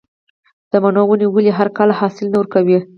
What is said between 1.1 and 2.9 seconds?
ولې هر کال حاصل نه ورکوي؟